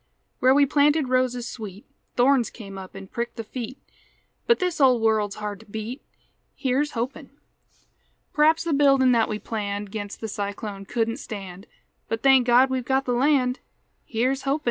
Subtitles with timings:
[0.39, 3.77] Where we planted roses sweet Thorns come up an' pricked the feet;
[4.47, 6.01] But this old world's hard to beat,
[6.55, 7.29] Here's hopin'!
[8.33, 11.67] P'r'aps the buildin' that we planned 'Gainst the cyclone couldn't stand;
[12.09, 13.59] But, thank God we've got the land,
[14.03, 14.59] Here's hopin'!